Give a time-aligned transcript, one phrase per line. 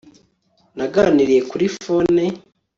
[0.77, 2.15] Naganiriye kuri fon